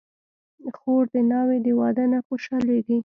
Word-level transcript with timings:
خور 0.77 1.03
د 1.13 1.15
ناوې 1.31 1.57
د 1.65 1.67
واده 1.79 2.05
نه 2.13 2.19
خوشحالېږي. 2.27 2.97